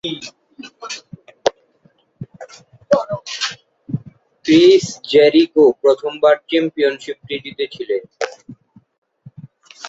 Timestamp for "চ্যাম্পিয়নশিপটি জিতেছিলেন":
6.49-8.03